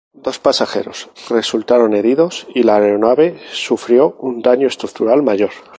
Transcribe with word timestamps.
Dos 0.15 0.39
pasajeros 0.39 1.09
resultaron 1.29 1.93
heridos 1.93 2.47
y 2.55 2.63
la 2.63 2.77
aeronave 2.77 3.39
sufrió 3.51 4.13
un 4.17 4.41
daño 4.41 4.67
estructural 4.67 5.21
mayor. 5.21 5.51